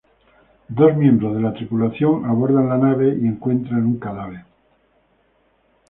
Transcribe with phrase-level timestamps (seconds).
[0.67, 4.43] Dos miembros de la tripulación abordan la nave y encuentran un cadáver.